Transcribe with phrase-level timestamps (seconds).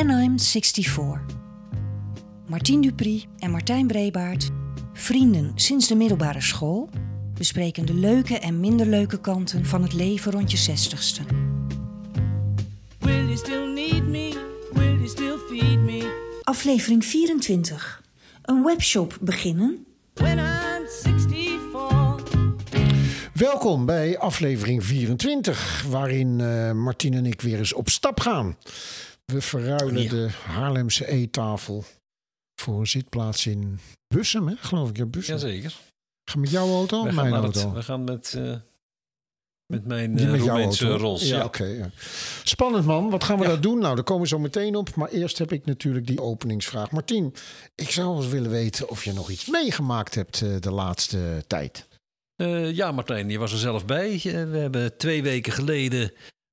[0.00, 1.20] When I'm 64.
[2.46, 4.50] Martien Dupri en Martijn Brebaert,
[4.92, 6.88] vrienden sinds de middelbare school,
[7.34, 11.22] bespreken de leuke en minder leuke kanten van het leven rond je zestigste.
[12.98, 14.32] Will you still need me?
[14.72, 16.38] Will you still feed me?
[16.42, 18.02] Aflevering 24.
[18.42, 19.86] Een webshop beginnen?
[20.14, 22.40] When I'm 64.
[23.34, 28.56] Welkom bij aflevering 24, waarin eh Martien en ik weer eens op stap gaan.
[29.30, 31.84] We verruilen de Haarlemse eettafel
[32.60, 33.78] voor een zitplaats in
[34.14, 34.54] Bussum, hè?
[34.56, 34.96] geloof ik.
[34.96, 35.34] Ja, Bussum.
[35.34, 35.74] Jazeker.
[36.30, 37.60] Ga met jouw auto of We gaan, mijn auto?
[37.60, 38.54] het, we gaan met, eh,
[39.72, 40.56] met mijn Die uh, met jouw
[40.96, 41.26] Roemeense.
[41.26, 41.64] Ja, Ja, oké.
[41.64, 41.90] ja.
[42.44, 43.78] Spannend man, wat gaan we daar doen?
[43.78, 44.94] Nou, daar komen we zo meteen op.
[44.94, 46.90] Maar eerst heb ik natuurlijk die openingsvraag.
[46.90, 47.34] Martien,
[47.74, 51.88] ik zou eens willen weten of je nog iets meegemaakt hebt eh, de laatste tijd.
[52.36, 54.12] Eh, ja, Martijn, je was er zelf bij.
[54.12, 56.12] Eh, We hebben twee weken geleden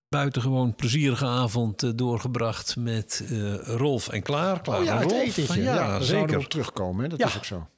[0.09, 4.61] buitengewoon plezierige avond eh, doorgebracht met eh, Rolf en Klaar.
[4.61, 5.23] Klaar oh ja, en het Rolf.
[5.38, 5.61] etentje.
[5.61, 6.38] Ja, Ja, daar zouden we zeker.
[6.38, 7.03] op terugkomen.
[7.03, 7.09] Hè?
[7.09, 7.25] Dat Ja.
[7.27, 7.69] is ook zo.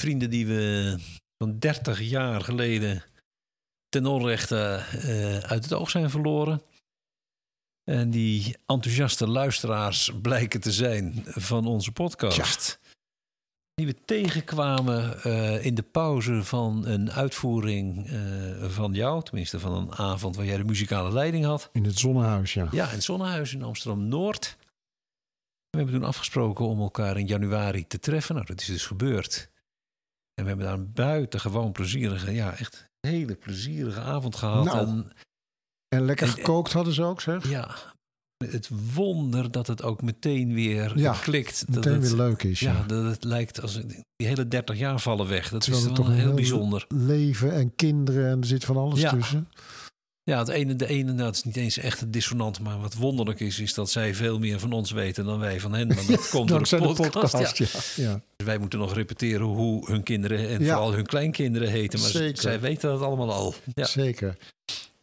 [0.00, 0.96] Vrienden die we
[1.38, 3.04] van 30 jaar geleden
[3.88, 6.62] ten onrechte eh, uit het oog zijn verloren.
[7.84, 12.78] En die enthousiaste luisteraars blijken te zijn van onze podcast.
[13.74, 19.22] Die we tegenkwamen eh, in de pauze van een uitvoering eh, van jou.
[19.22, 21.68] Tenminste, van een avond waar jij de muzikale leiding had.
[21.72, 22.68] In het zonnehuis, ja.
[22.70, 24.56] Ja, in het Zonnehuis in Amsterdam-Noord.
[25.70, 28.34] We hebben toen afgesproken om elkaar in januari te treffen.
[28.34, 29.50] Nou, dat is dus gebeurd.
[30.34, 34.64] En we hebben daar een buitengewoon plezierige, ja, echt hele plezierige avond gehad.
[34.64, 35.12] Nou, en
[35.88, 37.48] En lekker En- gekookt hadden ze ook, zeg.
[37.48, 37.76] ja,
[38.50, 41.64] het wonder dat het ook meteen weer Ja, klikt.
[41.66, 42.72] Dat Meteen het, weer leuk is, ja.
[42.72, 45.48] Ja, dat het lijkt als die hele 30 jaar vallen weg.
[45.48, 46.84] Dat Terwijl is wel toch heel heel- bijzonder.
[46.88, 49.10] Leven en kinderen en er zit van alles Ja.
[49.10, 49.48] tussen.
[50.30, 53.40] Ja, het ene, de ene, nou, het is niet eens echt dissonant, maar wat wonderlijk
[53.40, 55.86] is, is dat zij veel meer van ons weten dan wij van hen.
[55.86, 57.56] Maar dat komt door de de podcast.
[57.96, 58.20] ja.
[58.36, 60.72] Dus wij moeten nog repeteren hoe hun kinderen en Ja.
[60.74, 62.00] vooral hun kleinkinderen heten.
[62.00, 62.40] Maar Zeker.
[62.42, 63.54] zij weten dat allemaal al.
[63.74, 63.84] Ja.
[63.86, 64.36] Zeker.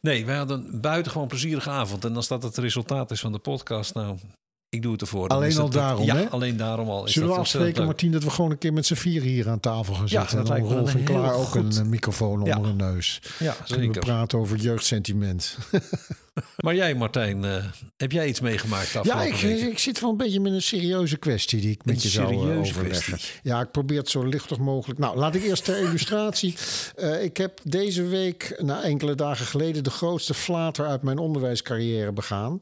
[0.02, 2.06] Nee, wij hadden een buitengewoon plezierige avond.
[2.06, 4.18] En als dat het resultaat is van de podcast, nou,
[4.70, 5.28] ik doe het ervoor.
[5.28, 6.30] Dan Alleen al dat- daarom, Ja, hè?
[6.30, 7.06] alleen daarom al.
[7.06, 7.86] Is Zullen we afspreken.
[7.86, 10.38] Martien, dat we gewoon een keer met z'n vier hier aan tafel gaan Ja, zitten?
[10.38, 12.56] dat en lijkt dan me een en Klaar ook een eh, microfoon Ja.
[12.56, 13.22] onder hun neus.
[13.40, 14.02] Ja, Kunnen we zeker.
[14.02, 15.58] praten over jeugdsentiment.
[16.58, 17.66] Maar jij, Martijn, eh,
[17.98, 21.62] heb jij iets meegemaakt Ja, ik, ik zit wel een beetje met een serieuze kwestie
[21.62, 23.04] die ik met Een je zou serieuze overleggen.
[23.14, 23.40] kwestie.
[23.44, 25.00] Ja, ik probeer het zo lichtig mogelijk.
[25.00, 26.56] Nou, laat ik eerst ter illustratie.
[26.96, 32.12] Eh, ik heb deze week, na enkele dagen geleden, de grootste flater uit mijn onderwijscarrière
[32.12, 32.60] begaan.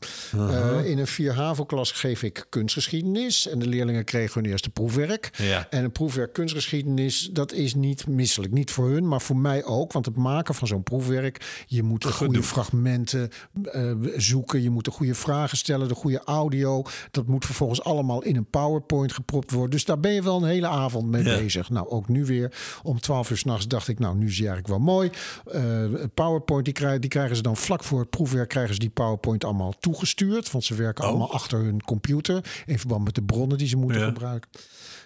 [0.85, 3.47] In een 4 HAVO-klas geef ik kunstgeschiedenis.
[3.47, 5.29] En de leerlingen kregen hun eerste proefwerk.
[5.37, 5.67] Ja.
[5.69, 8.53] En een proefwerk kunstgeschiedenis, dat is niet misselijk.
[8.53, 9.91] Niet voor hun, maar voor mij ook.
[9.91, 13.29] Want het maken van zo'n proefwerk, je moet de goede fragmenten
[13.65, 14.61] eh, zoeken.
[14.61, 16.83] Je moet de goede vragen stellen, de goede audio.
[17.11, 19.69] Dat moet vervolgens allemaal in een PowerPoint gepropt worden.
[19.71, 21.37] Dus daar ben je wel een hele avond mee Ja.
[21.37, 21.69] bezig.
[21.69, 22.53] Nou, ook nu weer
[22.83, 25.09] om 12 uur s'nachts dacht ik, nou, nu is hij eigenlijk wel mooi.
[25.51, 28.89] Eh, PowerPoint, die krijgen, die krijgen ze dan vlak voor het proefwerk, krijgen ze die
[28.89, 30.51] PowerPoint allemaal toegestuurd.
[30.51, 33.99] Want ze werken allemaal achter hun computer in verband met de bronnen die ze moeten
[34.01, 34.05] Ja.
[34.07, 34.49] gebruiken.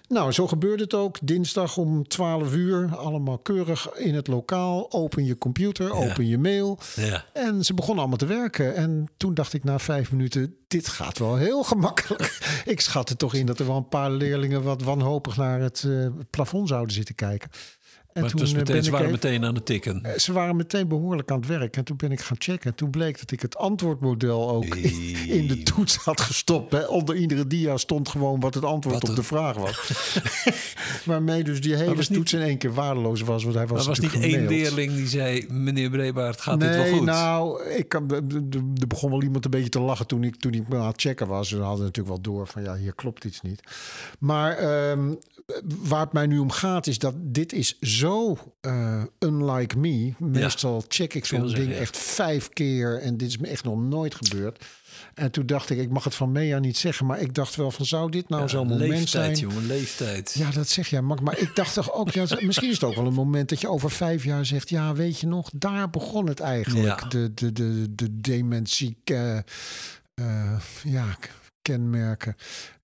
[0.07, 1.17] Nou, zo gebeurde het ook.
[1.23, 2.95] Dinsdag om 12 uur.
[2.95, 4.91] Allemaal keurig in het lokaal.
[4.91, 6.79] Open je computer, open je mail.
[6.95, 7.25] Ja.
[7.33, 8.75] En ze begonnen allemaal te werken.
[8.75, 12.39] En toen dacht ik na vijf minuten, dit gaat wel heel gemakkelijk.
[12.65, 15.83] ik schat er toch in dat er wel een paar leerlingen wat wanhopig naar het
[15.87, 17.49] eh, plafond zouden zitten kijken.
[18.13, 20.03] En Maar was eh, meteen, ze waren even- meteen aan het tikken.
[20.03, 21.77] eh, Ze waren meteen behoorlijk aan het werk.
[21.77, 22.69] En toen ben ik gaan checken.
[22.69, 26.71] En toen bleek dat ik het antwoordmodel ook in, in de toets had gestopt.
[26.71, 26.85] Hè.
[26.85, 29.79] Onder iedere dia stond gewoon wat het antwoord Wat op de vraag was.
[31.05, 33.43] Waarmee dus die hele niet- toets in één keer waardeloos was.
[33.43, 36.97] Want hij was was niet één leerling die zei: Meneer Brebaert, gaat nee, dit wel
[36.97, 37.05] goed?
[37.05, 40.67] nou, ik kan, er- begon wel iemand een beetje te lachen toen ik, toen ik
[40.67, 41.51] me aan het checken was.
[41.51, 43.61] We hadden natuurlijk wel door van ja, hier klopt iets niet.
[44.19, 45.13] Maar ehm,
[45.77, 48.02] waar het mij nu om gaat is dat dit is zo
[48.61, 50.13] eh, unlike me.
[50.17, 54.15] Meestal check ik zo'n ding echt vijf keer en dit is me echt nog nooit
[54.15, 54.65] gebeurd.
[55.13, 57.71] En toen dacht ik, ik mag het van Mea niet zeggen, maar ik dacht wel
[57.71, 59.49] van zou dit nou Ja, zo'n moment leeftijd, zijn?
[59.49, 60.33] jongen, leeftijd.
[60.37, 61.21] Ja, dat zeg jij, Mark.
[61.21, 63.69] Maar ik dacht toch ook, ja, misschien is het ook wel een moment dat je
[63.69, 67.01] over vijf jaar zegt: Ja, weet je nog, daar begon het eigenlijk.
[67.01, 67.07] Ja.
[67.07, 69.39] De, de, de, de dementie, eh,
[70.83, 71.17] ja,
[71.61, 72.35] kenmerken.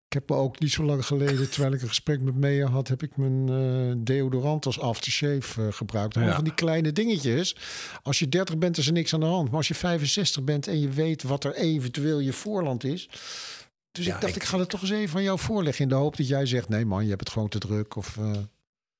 [0.09, 2.87] Ik heb me ook niet zo lang geleden, terwijl ik een gesprek met Mea had,
[2.87, 6.13] heb ik mijn eh, deodorant als aftershave eh, gebruikt.
[6.15, 6.35] Ja.
[6.35, 7.55] van die kleine dingetjes.
[8.03, 9.47] Als je 30 bent, is er niks aan de hand.
[9.47, 13.09] Maar als je 65 bent en je weet wat er eventueel je voorland is.
[13.91, 15.83] Dus Ja, ik dacht, ik- ik ga het toch eens even van jou voorleggen.
[15.83, 17.95] In de hoop dat jij zegt: nee, man, je hebt het gewoon te druk.
[17.95, 18.31] Of, eh,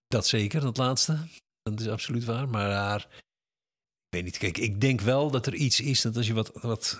[0.07, 1.17] Dat zeker, dat laatste.
[1.61, 2.49] Dat is absoluut waar.
[2.49, 6.33] Maar ik weet niet, kijk, ik denk wel dat er iets is dat als je
[6.33, 6.97] wat, wat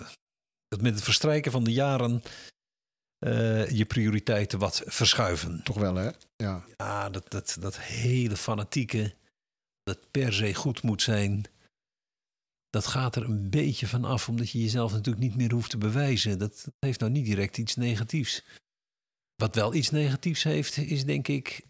[0.68, 2.22] dat met het verstrijken van de jaren
[3.20, 5.62] eh, je prioriteiten wat verschuiven.
[5.62, 6.10] Toch wel, hè?
[6.36, 6.64] Ja.
[6.76, 9.14] Ja, dat, dat, dat hele fanatieke,
[9.82, 11.44] dat per se goed moet zijn,
[12.70, 15.78] dat gaat er een beetje van af, omdat je jezelf natuurlijk niet meer hoeft te
[15.78, 16.38] bewijzen.
[16.38, 18.44] Dat heeft nou niet direct iets negatiefs.
[19.34, 21.66] Wat wel iets negatiefs heeft, is denk ik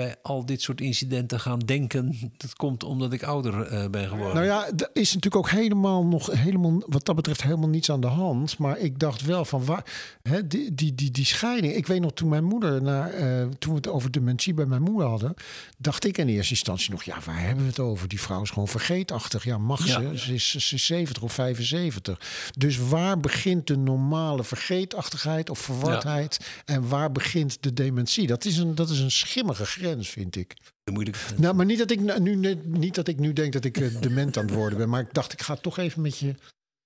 [0.00, 2.30] bij al dit soort incidenten gaan denken.
[2.36, 4.34] Dat komt omdat ik ouder eh, ben geworden.
[4.34, 8.00] Nou ja, er is natuurlijk ook helemaal nog helemaal wat dat betreft helemaal niets aan
[8.00, 8.58] de hand.
[8.58, 9.84] Maar ik dacht wel van waar
[10.22, 11.74] hè, die, die, die, die scheiding.
[11.74, 14.82] Ik weet nog toen mijn moeder naar eh, toen we het over dementie bij mijn
[14.82, 15.34] moeder hadden,
[15.78, 18.08] dacht ik in eerste instantie nog ja, waar hebben we het over?
[18.08, 19.44] Die vrouw is gewoon vergeetachtig.
[19.44, 20.00] Ja, mag ze?
[20.00, 20.16] Ja.
[20.16, 22.20] Ze, is, ze is 70 of 75.
[22.56, 28.26] Dus waar begint de normale vergeetachtigheid of verwardheid en waar begint de dementie?
[28.26, 30.54] Dat is een dat is een schimmige grens, vind ik.
[30.84, 31.18] De moeilijke.
[31.36, 34.36] Nou, maar niet dat ik nu niet dat ik nu denk dat ik eh, dement
[34.36, 36.34] aan het worden ben, maar ik dacht ik ga toch even met je.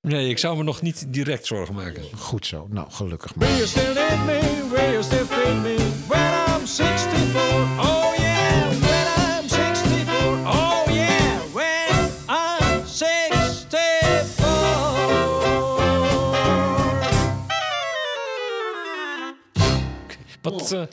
[0.00, 2.02] Nee, ik zou me nog niet direct zorgen maken.
[2.16, 2.66] Goed zo.
[2.70, 3.56] Nou, gelukkig Will maar.
[3.56, 4.68] you still need me?
[4.70, 5.76] Will you still feed me
[6.08, 7.78] when I'm 64?
[7.78, 9.06] Oh yeah, when
[9.42, 10.46] I'm 64.
[10.46, 11.88] Oh yeah, when
[12.28, 13.88] I'm 64.
[20.42, 20.86] Wat, eh, Ehm,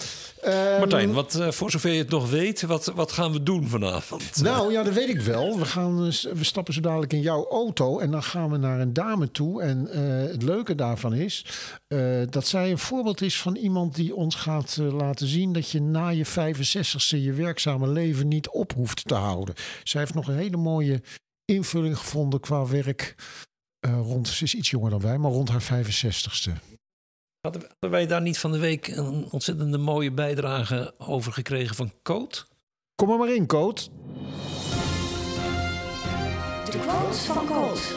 [0.79, 4.35] Martijn, wat, eh, voor zover je het nog weet, wat, wat gaan we doen vanavond?
[4.47, 5.57] Nou ja, dat weet ik wel.
[5.59, 8.79] We, gaan, eh, we stappen zo dadelijk in jouw auto en dan gaan we naar
[8.79, 9.61] een dame toe.
[9.61, 11.45] En eh, het leuke daarvan is
[12.29, 16.07] dat zij een voorbeeld is van iemand die ons gaat laten zien dat je na
[16.09, 19.55] je 65ste je werkzame leven niet op hoeft te houden.
[19.83, 21.01] Zij heeft nog een hele mooie
[21.45, 23.15] invulling gevonden qua werk.
[23.79, 26.76] rond, ze is iets jonger dan wij, maar rond haar 65ste.
[27.51, 32.47] Hadden wij daar niet van de week een ontzettende mooie bijdrage over gekregen van Coot?
[32.95, 33.89] Kom er maar in, Coot.
[36.71, 37.95] De quote van Colt.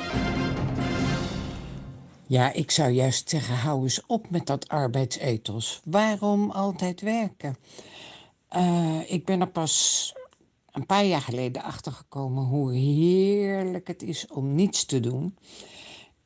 [2.26, 5.80] Ja, ik zou juist zeggen, hou eens op met dat arbeidsethos.
[5.84, 7.56] Waarom altijd werken?
[8.48, 10.12] Eh, ik ben er pas
[10.70, 15.36] een paar jaar geleden achtergekomen hoe heerlijk het is om niets te doen.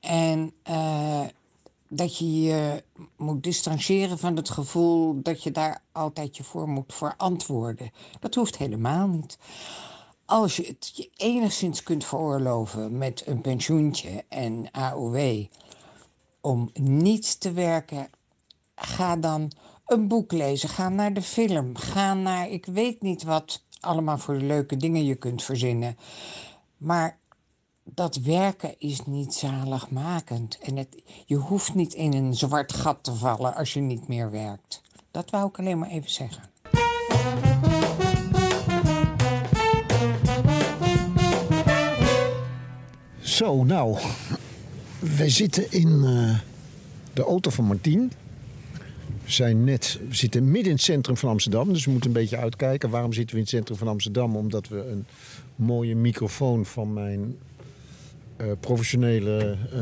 [0.01, 1.25] En eh,
[1.89, 2.85] dat je je
[3.17, 7.91] moet distancieren van het gevoel dat je daar altijd je voor moet verantwoorden.
[8.21, 9.39] Dat hoeft helemaal niet.
[10.25, 15.45] Als je het je enigszins kunt veroorloven met een pensioentje en AOW
[16.41, 18.09] om niet te werken,
[18.75, 19.53] ga dan
[19.87, 24.35] een boek lezen, ga naar de film, ga naar ik weet niet wat allemaal voor
[24.35, 25.97] leuke dingen je kunt verzinnen.
[26.77, 27.19] Maar
[27.85, 30.59] dat werken is niet zaligmakend.
[30.63, 34.31] En het, je hoeft niet in een zwart gat te vallen als je niet meer
[34.31, 34.83] werkt.
[35.11, 36.43] Dat wou ik alleen maar even zeggen.
[43.21, 43.99] Zo, nou.
[44.99, 46.39] Wij zitten in eh,
[47.13, 48.13] de auto van Martien.
[49.25, 51.73] We, zijn net, we zitten midden in het centrum van Amsterdam.
[51.73, 52.91] Dus we moeten een beetje uitkijken.
[52.91, 54.37] Waarom zitten we in het centrum van Amsterdam?
[54.37, 55.07] Omdat we een
[55.57, 57.37] mooie microfoon van mijn
[58.37, 59.81] eh, professionele eh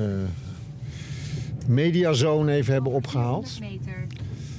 [1.66, 3.58] mediazone even hebben opgehaald.
[3.58, 4.06] 100 meter.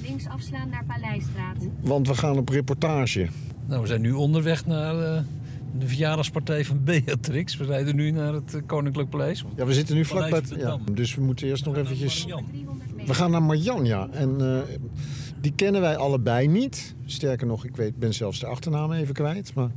[0.02, 1.56] Links afslaan naar Paleisstraat.
[1.80, 3.28] Want we gaan op reportage.
[3.66, 5.22] Nou, we zijn nu onderweg naar eh,
[5.78, 7.56] de verjaardagspartij van Beatrix.
[7.56, 9.44] We rijden nu naar het Koninklijk Paleis.
[9.56, 10.42] Ja, we zitten nu vlakbij.
[10.56, 12.20] Ja, dus we moeten eerst nog eventjes...
[12.22, 13.06] 300 meter.
[13.06, 14.08] We gaan naar Marjan, ja.
[14.10, 14.76] En eh,
[15.40, 16.94] die kennen wij allebei niet.
[17.06, 19.54] Sterker nog, ik weet, ben zelfs de achternaam even kwijt.
[19.54, 19.70] Maar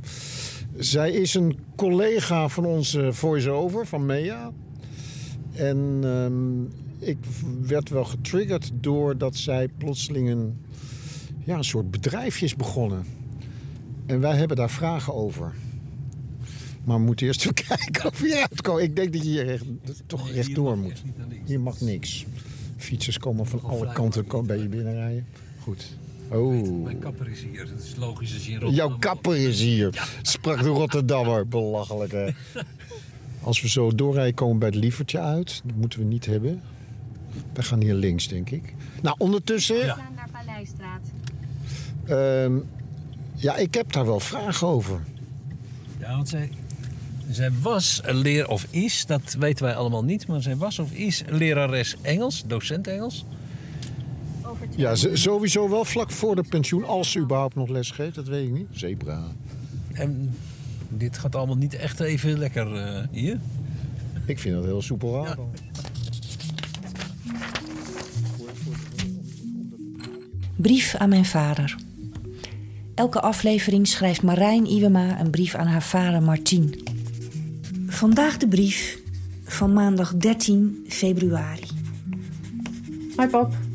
[0.76, 4.52] zij is een collega van onze voice-over, van Mea.
[5.52, 6.62] En ehm,
[7.08, 7.18] ik
[7.66, 10.58] werd wel getriggerd doordat zij plotseling een,
[11.44, 13.04] ja, een soort bedrijfje is begonnen.
[14.06, 15.54] En wij hebben daar vragen over.
[16.84, 18.82] Maar we moeten eerst even kijken of we hieruit komen.
[18.82, 19.64] Ik denk dat je hier recht,
[20.06, 21.02] toch rechtdoor moet.
[21.44, 22.26] Hier mag niks.
[22.76, 25.26] Fietsers komen van alle kanten bij je binnenrijden.
[25.60, 25.96] Goed.
[26.30, 26.82] Oh.
[26.84, 27.68] Mijn kapper is hier.
[27.68, 28.88] Dat is logisch als je in Rotterdam...
[28.88, 30.08] Jouw kapper is hier.
[30.22, 31.48] Sprak de Rotterdammer.
[31.48, 32.28] Belachelijk, hè?
[33.42, 35.60] Als we zo doorrijden, komen we bij het lievertje uit.
[35.64, 36.62] Dat moeten we niet hebben.
[37.52, 38.74] We gaan hier links, denk ik.
[39.02, 39.76] Nou, ondertussen...
[39.76, 41.00] Ja, Afslaan naar Paleisstraat.
[43.34, 45.00] ja ik heb daar wel vragen over.
[46.00, 46.50] Ja, want zij,
[47.30, 50.92] zij was een leer of is, dat weten wij allemaal niet, maar zij was of
[50.92, 53.24] is lerares Engels, docent Engels.
[54.78, 56.84] Ja, sowieso wel vlak voor de pensioen.
[56.84, 58.66] Als ze überhaupt nog les geeft, dat weet ik niet.
[58.70, 59.22] Zebra.
[59.92, 60.34] En
[60.88, 63.40] dit gaat allemaal niet echt even lekker eh, hier.
[64.26, 65.36] Ik vind dat heel soepel raar.
[70.56, 71.76] Brief aan mijn vader.
[72.94, 76.82] Elke aflevering schrijft Marijn Iwema een brief aan haar vader Martien.
[77.86, 78.98] Vandaag de brief
[79.44, 81.66] van maandag 13 februari.
[83.16, 83.67] Hoi pap.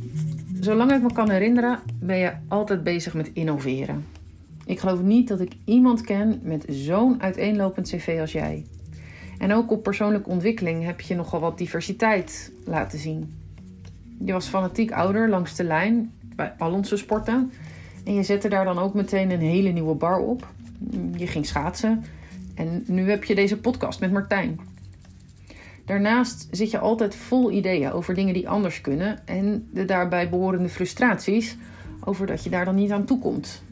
[0.64, 4.06] Zolang ik me kan herinneren, ben je altijd bezig met innoveren.
[4.66, 8.66] Ik geloof niet dat ik iemand ken met zo'n uiteenlopend cv als jij.
[9.38, 13.34] En ook op persoonlijke ontwikkeling heb je nogal wat diversiteit laten zien.
[14.26, 17.52] Je was fanatiek ouder langs de lijn bij al onze sporten.
[18.06, 20.48] En je zette daar dan ook meteen een hele nieuwe bar op.
[21.16, 22.04] Je ging schaatsen.
[22.56, 24.60] En nu heb je deze podcast met Martijn.
[25.86, 30.70] Daarnaast zit je altijd vol ideeën over dingen die anders kunnen en de daarbij behorende
[30.70, 31.58] frustraties
[32.04, 33.64] over dat je daar dan niet aan toekomt.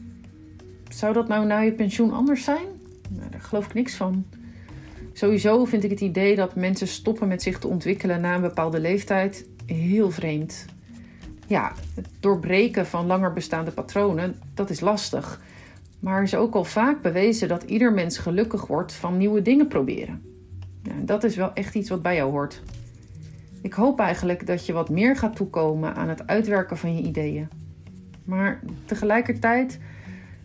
[0.88, 2.66] Zou dat nou na je pensioen anders zijn?
[3.08, 4.24] Nou, daar geloof ik niks van.
[5.12, 8.80] Sowieso vind ik het idee dat mensen stoppen met zich te ontwikkelen na een bepaalde
[8.80, 10.64] leeftijd heel vreemd.
[11.46, 15.40] Ja, het doorbreken van langer bestaande patronen, dat is lastig.
[15.98, 19.68] Maar er is ook al vaak bewezen dat ieder mens gelukkig wordt van nieuwe dingen
[19.68, 20.31] proberen.
[20.82, 22.62] Ja, dat is wel echt iets wat bij jou hoort.
[23.60, 27.48] Ik hoop eigenlijk dat je wat meer gaat toekomen aan het uitwerken van je ideeën.
[28.24, 29.78] Maar tegelijkertijd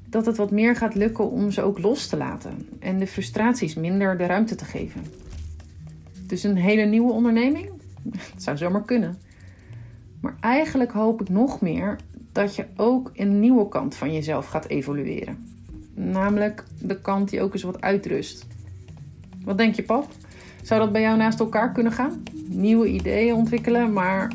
[0.09, 3.75] dat het wat meer gaat lukken om ze ook los te laten en de frustraties
[3.75, 5.01] minder de ruimte te geven.
[6.27, 7.69] Dus een hele nieuwe onderneming?
[8.33, 9.17] Dat zou zomaar kunnen.
[10.21, 11.95] Maar eigenlijk hoop ik nog meer
[12.31, 15.47] dat je ook een nieuwe kant van jezelf gaat evolueren.
[15.93, 18.47] Namelijk de kant die ook eens wat uitrust.
[19.43, 20.11] Wat denk je, pap?
[20.67, 22.23] Zou dat bij jou naast elkaar kunnen gaan?
[22.47, 24.31] Nieuwe ideeën ontwikkelen, maar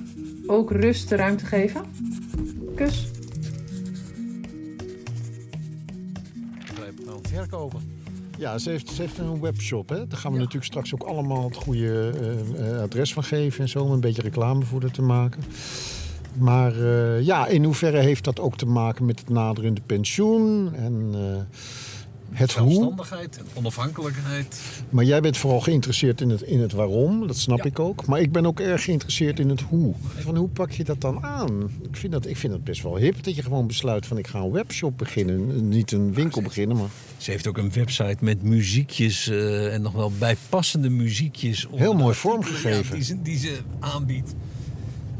[0.46, 1.82] ook rust de ruimte geven?
[2.74, 3.10] Kus.
[7.24, 7.80] verkopen.
[8.38, 9.88] Ja, ze heeft, ze heeft een webshop.
[9.88, 10.06] Hè?
[10.06, 12.12] Daar gaan we natuurlijk straks ook allemaal het goede
[12.58, 13.82] uh, adres van geven en zo.
[13.82, 15.42] Om een beetje reclame voor haar te maken.
[16.38, 20.74] Maar uh, ja, in hoeverre heeft dat ook te maken met het naderende pensioen?
[20.74, 21.20] En uh,
[22.32, 22.72] het hoe?
[22.72, 24.60] Zelfstandigheid en onafhankelijkheid.
[24.90, 27.64] Maar jij bent vooral geïnteresseerd in het, in het waarom, dat snap ja.
[27.64, 28.06] ik ook.
[28.06, 29.94] Maar ik ben ook erg geïnteresseerd in het hoe.
[30.18, 31.70] Van hoe pak je dat dan aan?
[31.82, 34.26] Ik vind dat, ik vind dat best wel hip dat je gewoon besluit van ik
[34.26, 35.68] ga een webshop beginnen.
[35.68, 36.88] Niet een winkel beginnen, maar...
[37.16, 41.68] Ze heeft ook een website met muziekjes uh, en nog wel bijpassende muziekjes.
[41.74, 42.94] Heel mooi vormgegeven.
[42.94, 44.34] Die, ze, die ze aanbiedt.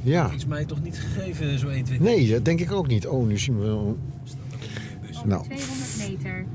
[0.02, 0.22] Ja.
[0.22, 3.06] Dat is mij toch niet gegeven, zo 1, 2, Nee, dat denk ik ook niet.
[3.06, 3.98] Oh, nu zien we wel...
[5.24, 5.44] Nou.
[5.44, 6.46] 200 meter.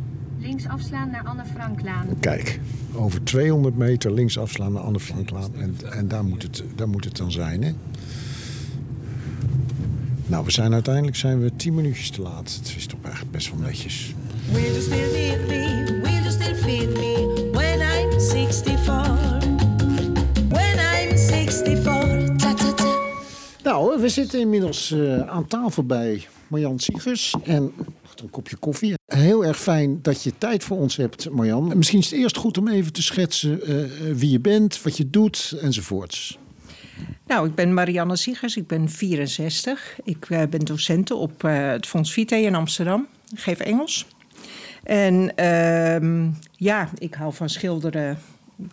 [0.48, 2.08] Links afslaan naar Anne Franklaan.
[2.20, 2.60] Kijk,
[2.94, 5.51] over 200 meter links afslaan naar Anne Franklaan.
[5.56, 7.72] En, en daar, moet het, daar moet het dan zijn, hè?
[10.27, 12.60] Nou, we zijn uiteindelijk zijn we 10 minuutjes te laat.
[12.60, 14.13] Het is toch eigenlijk best wel netjes.
[14.51, 16.00] Will you still need me?
[16.04, 17.50] Will you still feed me?
[17.51, 19.39] When I'm 64.
[20.50, 22.36] When I'm 64.
[22.36, 23.00] Ta, ta, ta.
[23.63, 27.36] Nou, we zitten inmiddels uh, aan tafel bij Marjan Siegers.
[27.44, 27.72] En
[28.22, 28.94] een kopje koffie.
[29.06, 31.78] Heel erg fijn dat je tijd voor ons hebt, Marjan.
[31.78, 35.10] Misschien is het eerst goed om even te schetsen uh, wie je bent, wat je
[35.10, 36.38] doet enzovoorts.
[37.28, 40.00] Nou, ik ben Marianne Siegers, ik ben 64.
[40.04, 43.08] Ik uh, ben docent op het Fonds Vitae in Amsterdam.
[43.32, 44.06] Ik geef Engels.
[44.84, 48.18] En uh, ja, ik hou van schilderen,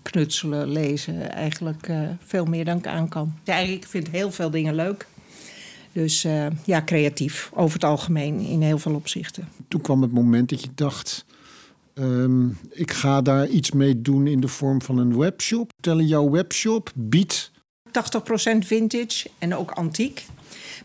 [0.03, 1.31] knutselen, lezen.
[1.33, 1.89] Eigenlijk
[2.25, 3.35] veel meer dan ik aan kan.
[3.45, 5.07] Ja, ik vind heel veel dingen leuk.
[5.95, 9.49] Dus uh, ja, creatief over het algemeen in heel veel opzichten.
[9.69, 11.25] Toen kwam het moment dat je dacht:
[11.95, 15.73] um, ik ga daar iets mee doen in de vorm van een webshop.
[15.81, 17.53] Tellen jouw webshop biedt
[17.95, 20.25] 80% vintage en ook antiek.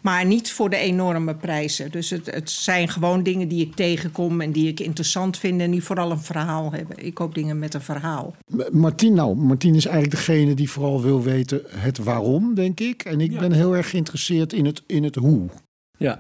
[0.01, 1.91] Maar niet voor de enorme prijzen.
[1.91, 5.71] Dus het, het, zijn gewoon dingen die ik tegenkom en die ik interessant vind en
[5.71, 7.05] die vooral een verhaal hebben.
[7.05, 8.35] Ik koop dingen met een verhaal.
[8.71, 13.03] Martien, nou, Martien is eigenlijk degene die vooral wil weten het waarom, denk ik.
[13.03, 13.39] En ik ja.
[13.39, 15.49] ben heel erg geïnteresseerd in het, in het hoe.
[15.97, 16.19] Ja.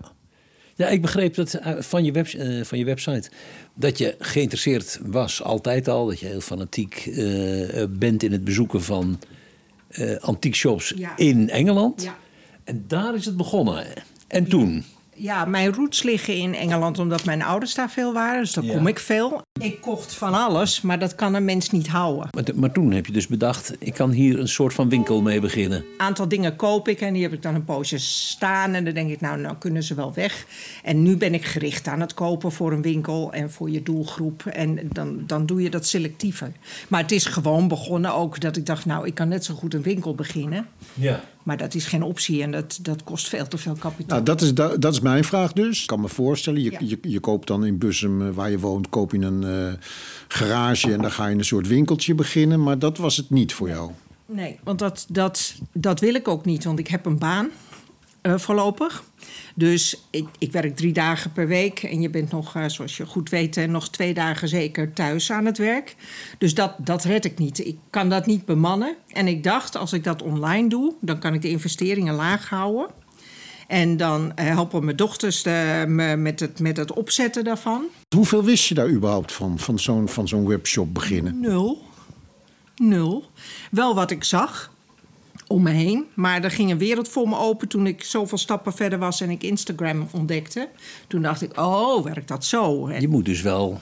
[0.75, 3.29] Ja, ik begreep dat van je, web, uh, van je website
[3.73, 6.05] dat je geïnteresseerd was, altijd al.
[6.05, 9.19] Dat je heel fanatiek uh, bent in het bezoeken van
[9.89, 11.17] uh, antiek shops ja.
[11.17, 12.03] in Engeland.
[12.03, 12.15] Ja.
[12.63, 13.85] En daar is het begonnen.
[14.27, 14.85] En toen?
[15.15, 18.41] Ja, mijn roots liggen in Engeland omdat mijn ouders daar veel waren.
[18.41, 19.41] Dus daar kom ik veel.
[19.59, 22.27] Ik kocht van alles, maar dat kan een mens niet houden.
[22.31, 25.39] Maar, maar, toen heb je dus bedacht, ik kan hier een soort van winkel mee
[25.39, 25.77] beginnen.
[25.77, 28.73] Een aantal dingen koop ik en die heb ik dan een poosje staan.
[28.73, 30.45] En dan denk ik, nou, nou kunnen ze wel weg.
[30.83, 34.45] En nu ben ik gericht aan het kopen voor een winkel en voor je doelgroep.
[34.45, 36.51] En dan, dan doe je dat selectiever.
[36.87, 39.73] Maar het is gewoon begonnen ook dat ik dacht, nou, ik kan net zo goed
[39.73, 40.67] een winkel beginnen.
[40.93, 41.23] Ja.
[41.43, 44.17] Maar dat is geen optie en dat, dat kost veel te veel kapitaal.
[44.17, 45.81] Nou, dat, is, dat, dat is mijn vraag dus.
[45.81, 46.79] Ik kan me voorstellen, je, ja.
[46.81, 49.73] je, je koopt dan in Bussum, waar je woont, koop je een uh,
[50.27, 52.63] garage en dan ga je een soort winkeltje beginnen.
[52.63, 53.91] Maar dat was het niet voor jou.
[54.25, 57.49] Nee, want dat, dat, dat wil ik ook niet, want ik heb een baan
[58.23, 59.03] uh, voorlopig.
[59.55, 63.05] Dus ik, ik, werk drie dagen per week en je bent nog, uh, zoals je
[63.05, 65.95] goed weet, nog twee dagen zeker thuis aan het werk.
[66.37, 67.65] Dus dat, dat red ik niet.
[67.65, 68.95] Ik kan dat niet bemannen.
[69.07, 72.87] En ik dacht, als ik dat online doe, dan kan ik de investeringen laag houden.
[73.69, 77.83] En dan eh, helpen mijn dochters eh, me met, het, met het opzetten daarvan.
[78.15, 81.39] Hoeveel wist je daar überhaupt van, van zo'n van zo'n webshop beginnen?
[81.39, 81.81] Nul.
[82.75, 83.29] Nul.
[83.71, 84.73] Wel wat ik zag
[85.47, 86.05] om me heen.
[86.13, 89.29] Maar er ging een wereld voor me open toen ik zoveel stappen verder was en
[89.29, 90.69] ik Instagram ontdekte.
[91.07, 92.87] Toen dacht ik, oh, werkt dat zo?
[92.87, 93.81] En, Je moet dus wel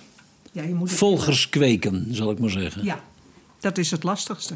[0.51, 2.83] ja, je moet volgers kweken, zal ik maar zeggen.
[2.83, 3.03] Ja,
[3.59, 4.53] dat is het lastigste.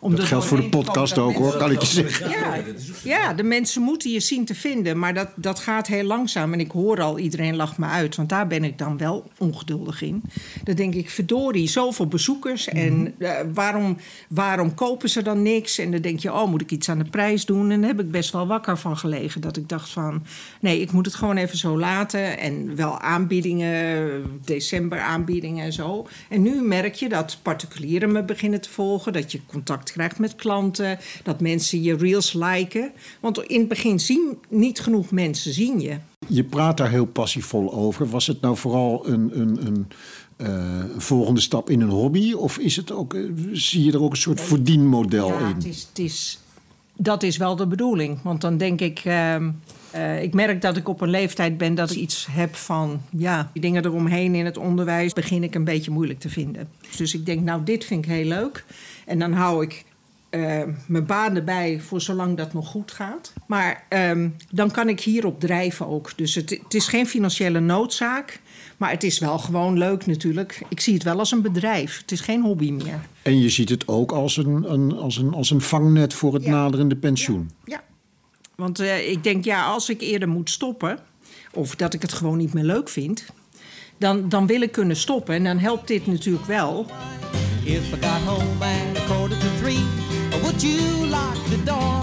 [0.00, 2.30] Om Dat geldt voor de podcast ook hoor, kan ik je zeggen.
[2.30, 2.56] Ja,
[3.04, 4.98] ja, de mensen moeten je zien te vinden.
[4.98, 6.52] Maar dat, dat gaat heel langzaam.
[6.52, 8.16] En ik hoor al, iedereen lacht me uit.
[8.16, 10.22] Want daar ben ik dan wel ongeduldig in.
[10.64, 12.68] Dan denk ik, verdorie, zoveel bezoekers.
[12.68, 13.96] En eh, waarom,
[14.28, 15.78] waarom kopen ze dan niks?
[15.78, 17.70] En dan denk je, oh, moet ik iets aan de prijs doen?
[17.70, 19.40] En daar heb ik best wel wakker van gelegen.
[19.40, 20.22] Dat ik dacht van,
[20.60, 22.38] nee, ik moet het gewoon even zo laten.
[22.38, 26.06] En wel aanbiedingen, december aanbiedingen en zo.
[26.28, 29.12] En nu merk je dat particulieren me beginnen te volgen.
[29.12, 30.98] Dat je contact krijgt met klanten.
[31.22, 32.92] Dat mensen je reels liken.
[33.20, 35.96] Want in het begin zien niet genoeg mensen zien je.
[36.28, 38.08] Je praat daar heel passievol over.
[38.08, 39.86] Was het nou vooral een, een, een
[40.36, 42.32] eh, volgende stap in een hobby?
[42.32, 43.20] Of is het ook, eh,
[43.52, 45.54] zie je er ook een soort verdienmodel Ja, in?
[45.54, 46.38] het is, het is,
[46.96, 48.22] dat is wel de bedoeling.
[48.22, 49.00] Want dan denk ik...
[49.04, 49.50] ehm,
[49.90, 53.00] eh, ik merk dat ik op een leeftijd ben dat ik iets heb van...
[53.16, 55.12] ja, die dingen eromheen in het onderwijs...
[55.12, 56.68] begin ik een beetje moeilijk te vinden.
[56.96, 58.64] Dus ik denk, nou, dit vind ik heel leuk.
[59.06, 59.84] En dan hou ik
[60.30, 63.32] eh, mijn baan erbij voor zolang dat nog goed gaat.
[63.46, 66.12] Maar ehm, dan kan ik hierop drijven ook.
[66.16, 68.40] Dus het, het is geen financiële noodzaak...
[68.76, 70.62] Maar het is wel gewoon leuk natuurlijk.
[70.68, 71.98] Ik zie het wel als een bedrijf.
[71.98, 73.00] Het is geen hobby meer.
[73.22, 76.44] En je ziet het ook als een, een, als een, als een vangnet voor het
[76.44, 76.50] Ja.
[76.50, 77.50] naderende pensioen.
[77.64, 77.82] Ja,
[78.54, 80.98] want eh, ik denk, ja, als ik eerder moet stoppen,
[81.52, 83.26] of dat ik het gewoon niet meer leuk vind,
[83.98, 85.34] dan, dan wil ik kunnen stoppen.
[85.34, 86.86] En dan helpt dit natuurlijk wel.
[87.66, 89.82] If I got home at a quarter to three,
[90.42, 92.02] would you lock the door?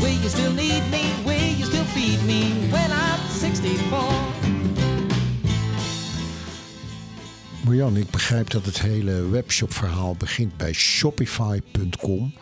[0.00, 1.12] Will you still need me?
[1.26, 4.37] Will you still feed me when I'm 64?
[7.68, 12.34] Marjan, ik begrijp dat het hele webshop-verhaal begint bij Shopify.com.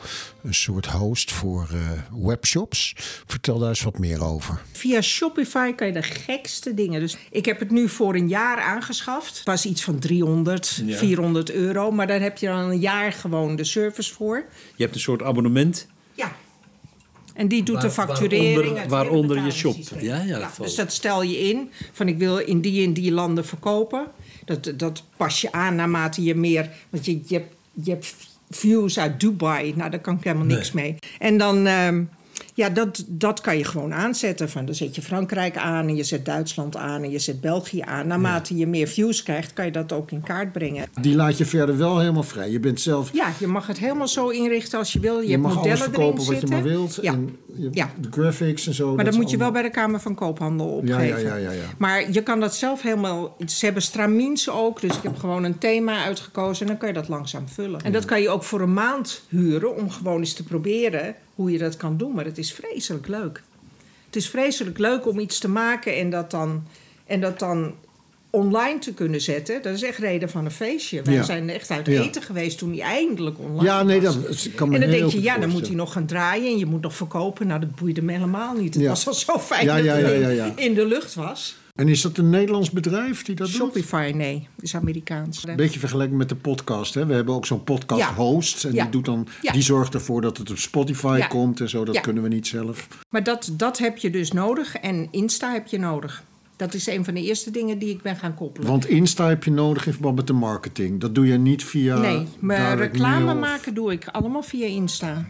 [0.42, 1.78] Een soort host voor eh,
[2.26, 2.92] webshops.
[3.26, 4.62] Vertel daar eens wat meer over.
[4.72, 7.00] Via Shopify kan je de gekste dingen.
[7.00, 9.36] Dus ik heb het nu voor een jaar aangeschaft.
[9.36, 11.90] Het was iets van 300, 400 euro.
[11.90, 14.44] Maar daar heb je dan een jaar gewoon de service voor.
[14.76, 15.86] Je hebt een soort abonnement.
[16.14, 16.36] Ja.
[17.34, 18.54] En die doet de facturering.
[18.54, 19.76] waaronder- waaronder je shop.
[20.00, 21.70] Ja, ja, dus dat stel je in.
[21.92, 24.06] Van ik wil in die en die landen verkopen.
[24.46, 26.70] Dat, dat pas je aan naarmate je meer...
[26.90, 28.14] Want je, je, hebt, je hebt
[28.50, 29.72] views uit Dubai.
[29.76, 30.96] Nou, daar kan ik helemaal niks mee.
[31.18, 31.66] En dan...
[31.66, 32.02] ehm,
[32.54, 34.50] ja, dat, dat kan je gewoon aanzetten.
[34.50, 37.80] Van, dan zet je Frankrijk aan en je zet Duitsland aan en je zet België
[37.80, 38.06] aan.
[38.06, 40.88] Naarmate je meer views krijgt, kan je dat ook in kaart brengen.
[41.00, 42.50] Die laat je verder wel helemaal vrij.
[42.50, 43.10] Je bent zelf...
[43.12, 45.20] Ja, je mag het helemaal zo inrichten als je wil.
[45.20, 46.48] Je, Je, hebt mag modellen alles verkopen erin wat je zitten.
[46.48, 46.98] maar wilt.
[47.02, 47.12] Ja.
[47.12, 47.90] En je, Ja.
[48.00, 48.94] De graphics en zo.
[48.94, 51.20] Maar dat moet je wel bij de Kamer van Koophandel Ja, opgeven.
[51.20, 51.64] ja, ja, ja, ja.
[51.78, 53.36] Maar je kan dat zelf helemaal...
[53.46, 56.60] Ze hebben stramines ook, dus ik heb gewoon een thema uitgekozen...
[56.60, 57.80] en dan kan je dat langzaam vullen.
[57.80, 59.76] En dat kan je ook voor een maand huren...
[59.76, 62.14] om gewoon eens te proberen hoe je dat kan doen.
[62.14, 63.42] Maar het is vreselijk leuk.
[64.06, 66.62] Het is vreselijk leuk om iets te maken en dat dan,
[67.06, 67.74] en dat dan
[68.36, 69.62] online te kunnen zetten.
[69.62, 71.02] Dat is echt reden van een feestje.
[71.02, 71.22] Wij Ja.
[71.22, 72.02] zijn echt uit Ja.
[72.02, 74.14] eten geweest toen hij eindelijk online Ja, nee, was.
[74.22, 76.52] dat kan me En dan heel denk je, ja, dan moet hij nog gaan draaien
[76.52, 77.46] en je moet nog verkopen.
[77.46, 78.74] Nou, dat boeide me helemaal niet.
[78.74, 78.88] Het Ja.
[78.88, 80.52] was al zo fijn dat ja.
[80.56, 81.56] in de lucht was.
[81.74, 83.56] En is dat een Nederlands bedrijf die dat doet?
[83.56, 85.44] Shopify, nee, is Amerikaans.
[85.46, 86.94] Een beetje vergeleken met de podcast.
[86.94, 87.06] Hè?
[87.06, 88.14] We hebben ook zo'n podcast Ja.
[88.14, 88.64] host.
[88.64, 88.82] En Ja.
[88.82, 89.52] die, doet dan, Ja.
[89.52, 91.84] die zorgt ervoor dat het op Spotify komt en zo.
[91.84, 92.88] Dat kunnen we niet zelf.
[93.10, 96.22] Maar dat, dat heb je dus nodig en Insta heb je nodig.
[96.56, 98.68] Dat is een van de eerste dingen die ik ben gaan koppelen.
[98.68, 101.00] Want Insta heb je nodig in verband met de marketing.
[101.00, 101.98] Dat doe je niet via.
[101.98, 105.26] nee, maar reclame of- maken doe ik allemaal via Insta.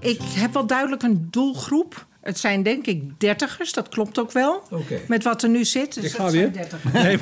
[0.00, 2.06] Ik heb wel duidelijk een doelgroep.
[2.20, 4.62] Het zijn denk ik dertigers, dat klopt ook wel.
[5.08, 5.94] Met wat er nu zit.
[5.94, 6.66] Dus Ik dat ga zijn weer.
[6.92, 7.18] Nee,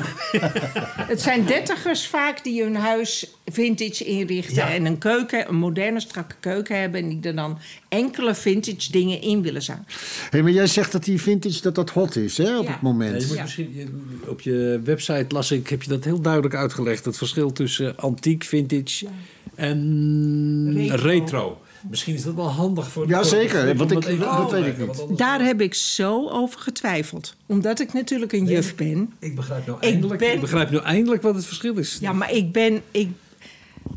[1.13, 4.63] Het zijn dertigers vaak die hun huis vintage inrichten...
[4.67, 7.01] en een keuken, een moderne, strakke keuken hebben...
[7.03, 7.59] en die er dan
[7.89, 9.87] enkele vintage dingen in willen zijn.
[10.31, 12.71] Hey, maar jij zegt dat die vintage dat dat hot is hè, op Ja.
[12.73, 13.13] het moment.
[13.13, 13.43] Ja, je moet Ja.
[13.43, 13.91] misschien,
[14.29, 17.05] op je website las ik, heb je dat heel duidelijk uitgelegd.
[17.05, 19.07] Het verschil tussen antiek, vintage
[19.55, 20.97] en retro.
[21.09, 21.61] Retro.
[21.91, 25.19] Misschien is dat wel handig voor de Ja, zeker, want ik- dat weet ik niet.
[25.19, 27.35] Daar heb ik zo over getwijfeld.
[27.47, 29.13] Omdat ik natuurlijk een juf ben.
[29.19, 31.99] Ik begrijp nou Ik eindelijk, ik, ben- begrijp nou eindelijk wat het verschil is.
[32.01, 32.83] Ja, maar ik ben...
[32.91, 33.09] Ik,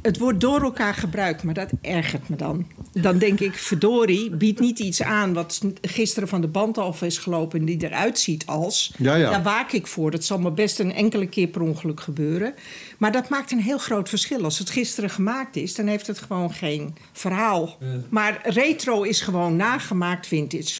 [0.02, 2.68] Het wordt door elkaar gebruikt, maar dat ergert me dan.
[2.94, 7.18] Dan denk ik, verdorie, biedt niet iets aan wat gisteren van de band af is
[7.18, 8.94] gelopen en die eruit ziet als.
[8.98, 9.30] Ja, ja.
[9.30, 10.12] Daar waak ik voor.
[10.12, 12.54] Dat zal me best een enkele keer per ongeluk gebeuren.
[12.98, 14.44] Maar dat maakt een heel groot verschil.
[14.44, 17.78] Als het gisteren gemaakt is, dan heeft het gewoon geen verhaal.
[18.10, 20.80] Maar retro is gewoon nagemaakt vintage.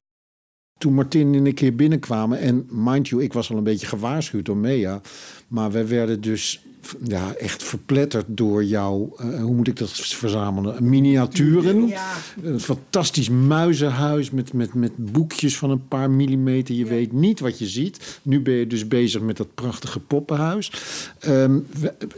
[0.78, 4.46] Toen Martin en ik hier binnenkwamen, en mind you, ik was al een beetje gewaarschuwd
[4.46, 5.02] door Mea,
[5.48, 6.62] maar wij werden dus
[7.04, 10.90] ja, echt verpletterd door jouw, eh, hoe moet ik dat verzamelen?
[10.90, 11.88] Miniaturen.
[11.88, 12.14] Ja.
[12.44, 16.76] Een fantastisch muizenhuis met, met, met boekjes van een paar millimeter.
[16.76, 18.20] Je weet niet wat je ziet.
[18.22, 20.72] Nu ben je dus bezig met dat prachtige poppenhuis.
[21.20, 21.60] Ehm,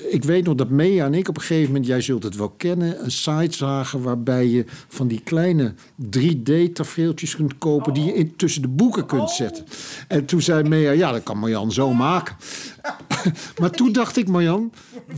[0.09, 2.49] ik weet nog dat Mea en ik op een gegeven moment, jij zult het wel
[2.49, 5.73] kennen, een site zagen waarbij je van die kleine
[6.17, 9.65] 3D-tafereeltjes kunt kopen die je in, tussen de boeken kunt zetten.
[10.07, 12.35] En toen zei Mea, ja, dat kan Marjan zo maken.
[13.59, 14.73] maar toen dacht ik, Marjan,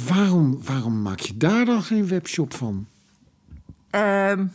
[0.07, 2.87] waarom, waarom maak je daar dan geen webshop van?
[3.89, 4.45] Ehm,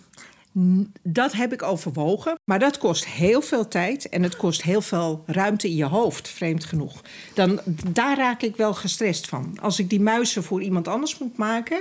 [1.02, 2.38] dat heb ik overwogen.
[2.44, 6.28] Maar dat kost heel veel tijd en het kost heel veel ruimte in je hoofd,
[6.28, 7.00] vreemd genoeg.
[7.34, 9.56] Dan, daar raak ik wel gestrest van.
[9.60, 11.80] Als ik die muizen voor iemand anders moet maken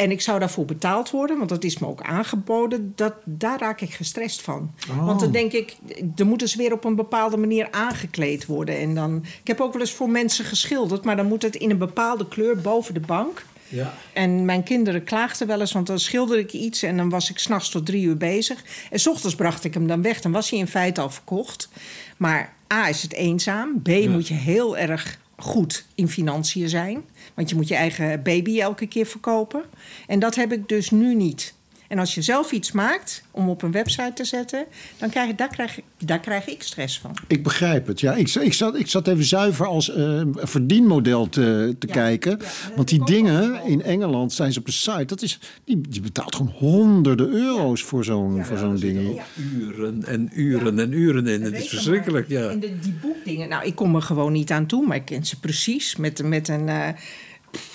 [0.00, 3.80] en ik zou daarvoor betaald worden, want dat is me ook aangeboden, dat, daar raak
[3.80, 4.70] ik gestrest van.
[5.00, 5.76] Want dan denk ik,
[6.16, 8.78] er moeten ze weer op een bepaalde manier aangekleed worden.
[8.78, 11.70] En dan, ik heb ook wel eens voor mensen geschilderd, maar dan moet het in
[11.70, 13.44] een bepaalde kleur boven de bank.
[13.68, 13.94] Ja.
[14.12, 17.38] En mijn kinderen klaagden wel eens, want dan schilderde ik iets en dan was ik
[17.38, 18.64] s'nachts tot drie uur bezig.
[18.90, 21.68] En s ochtends bracht ik hem dan weg, dan was hij in feite al verkocht.
[22.16, 27.02] Maar A is het eenzaam, B moet je heel erg goed in financiën zijn.
[27.34, 29.64] Want je moet je eigen baby elke keer verkopen.
[30.06, 31.54] En dat heb ik dus nu niet.
[31.90, 34.64] En als je zelf iets maakt om op een website te zetten,
[34.98, 37.14] dan krijg, daar, krijg, daar krijg ik stress van.
[37.26, 38.00] Ik begrijp het.
[38.00, 41.92] Ja, ik, ik, zat, ik zat even zuiver als eh, verdienmodel te, te Ja.
[41.92, 42.38] kijken.
[42.40, 45.04] Ja, Want die dingen in Engeland zijn ze op de site.
[45.04, 49.14] Dat is, die, die betaalt gewoon honderden euro's voor zo'n voor zo'n ding.
[49.14, 49.24] Ja.
[49.58, 51.42] Uren en uren en uren in.
[51.42, 52.48] Het is verschrikkelijk, ja.
[52.48, 55.24] En de, die boekdingen, nou, ik kom er gewoon niet aan toe, maar ik ken
[55.26, 55.96] ze precies.
[55.96, 56.68] Met, met een.
[56.68, 56.88] eh,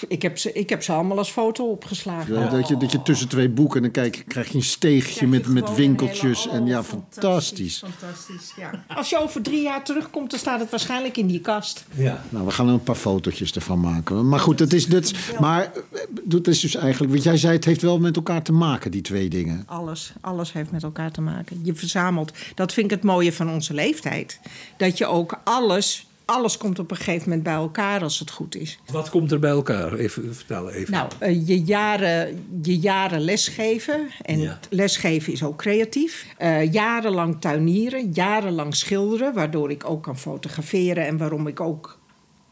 [0.07, 2.33] ik, heb ze, ik heb ze allemaal als foto opgeslagen.
[2.33, 5.47] Ja, dat, je, dat je tussen twee boeken, dan kijk, krijg je een steegje met,
[5.47, 6.47] met winkeltjes.
[6.47, 7.83] en ja, oh, fantastisch.
[7.99, 8.83] Fantastisch, ja.
[8.87, 11.85] Als je over drie jaar terugkomt, dan staat het waarschijnlijk in die kast.
[11.95, 12.23] ja.
[12.29, 14.29] Nou, we gaan er een paar fotootjes ervan maken.
[14.29, 17.11] Maar goed, dat is, dat, maar eh, dat is dus eigenlijk...
[17.11, 19.63] Want jij zei, het heeft wel met elkaar te maken, die twee dingen.
[19.65, 21.59] Alles, alles heeft met elkaar te maken.
[21.63, 22.31] Je verzamelt.
[22.55, 24.39] Dat vind ik het mooie van onze leeftijd.
[24.77, 28.55] Dat je ook alles, alles komt op een gegeven moment bij elkaar als het goed
[28.55, 28.79] is.
[28.91, 29.93] Wat komt er bij elkaar?
[29.93, 30.91] Even vertel even.
[30.93, 34.07] Nou, eh, je, jaren, je jaren lesgeven.
[34.21, 34.59] En Ja.
[34.69, 36.25] lesgeven is ook creatief.
[36.37, 41.97] Eh, jarenlang tuinieren, jarenlang schilderen, waardoor ik ook kan fotograferen en waarom ik ook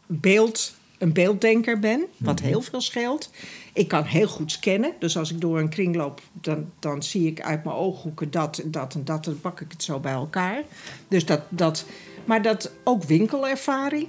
[0.06, 3.30] beeld, een beelddenker ben, wat heel veel scheelt.
[3.72, 7.26] Ik kan heel goed scannen, dus als ik door een kring loop, dan, dan zie
[7.26, 10.12] ik uit mijn ooghoeken dat en dat en dat, dan pak ik het zo bij
[10.12, 10.62] elkaar.
[11.08, 11.84] Dus dat, dat,
[12.24, 14.08] maar dat ook winkelervaring,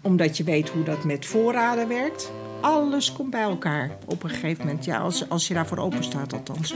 [0.00, 2.32] omdat je weet hoe dat met voorraden werkt.
[2.60, 6.32] Alles komt bij elkaar op een gegeven moment, ja, als, als je daarvoor open staat
[6.32, 6.74] althans.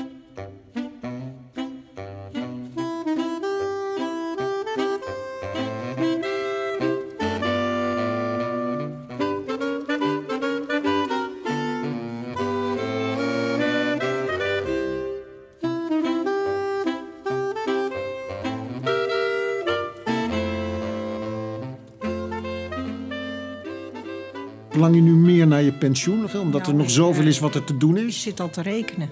[24.84, 26.18] Verlang je nu meer naar je pensioen?
[26.40, 28.22] Omdat er Nou, nog ik, zoveel eh, is wat er te doen Ik is?
[28.22, 29.08] zit al te rekenen.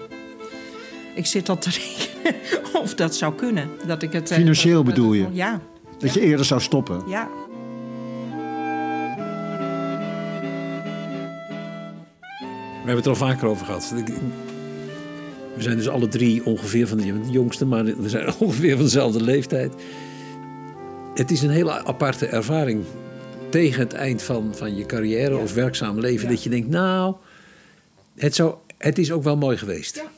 [1.15, 3.69] Ik zit al te rekenen of dat zou kunnen.
[3.87, 5.27] Dat ik het, eh, Financieel dat- dat- bedoel je?
[5.31, 5.61] Ja,
[5.99, 7.01] Dat je eerder zou stoppen?
[7.07, 7.29] ja.
[12.83, 13.93] We hebben het er al vaker over gehad.
[13.97, 14.13] Ik-
[15.55, 19.21] We zijn dus alle drie ongeveer van de jongste, maar we zijn ongeveer van dezelfde
[19.23, 19.73] leeftijd.
[21.13, 22.83] Het is een hele aparte ervaring
[23.53, 26.29] tegen het eind van, van je carrière of werkzaam leven.
[26.29, 27.15] Dat je denkt, nou,
[28.15, 29.95] het, zou, het is ook wel mooi geweest.
[29.95, 30.11] Ja.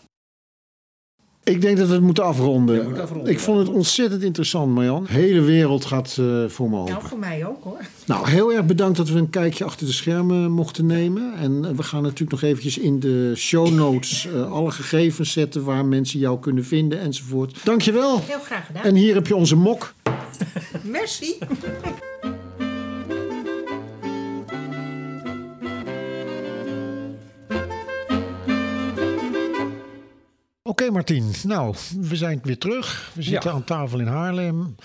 [1.44, 2.96] Ik denk dat we het moeten afronden.
[3.26, 5.04] ik vond het ontzettend interessant, Marjan.
[5.04, 6.94] De hele wereld gaat eh, voor me open.
[6.94, 7.80] Nou, voor mij ook hoor.
[8.06, 11.34] Nou, heel erg bedankt dat we een kijkje achter de schermen mochten nemen.
[11.38, 15.64] En eh, we gaan natuurlijk nog eventjes in de show notes eh, alle gegevens zetten...
[15.64, 17.60] waar mensen jou kunnen vinden enzovoort.
[17.64, 18.22] Dankjewel.
[18.26, 18.84] Heel graag gedaan.
[18.84, 19.94] En hier heb je onze mok.
[20.84, 21.38] Merci.
[30.86, 31.32] Oké, Martien.
[31.44, 33.12] Nou, we zijn weer terug.
[33.14, 34.76] We zitten aan tafel in Haarlem.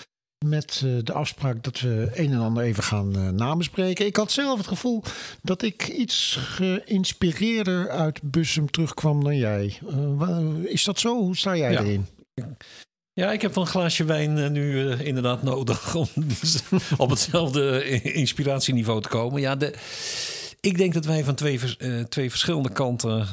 [0.45, 4.05] met eh, de afspraak dat we een en ander even gaan uh, namenspreken.
[4.05, 5.03] Ik had zelf het gevoel
[5.41, 9.79] dat ik iets geïnspireerder uit Bussum terugkwam dan jij.
[10.63, 11.19] is dat zo?
[11.19, 12.05] Hoe sta jij erin?
[13.13, 16.07] Ja, ik heb wel een glaasje wijn nu inderdaad nodig om
[16.97, 19.41] op hetzelfde inspiratieniveau te komen.
[19.41, 19.73] Ja, de,
[20.59, 21.59] ik denk dat wij van twee,
[22.09, 23.27] twee verschillende kanten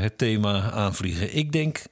[0.00, 1.36] het thema aanvliegen.
[1.36, 1.82] Ik denk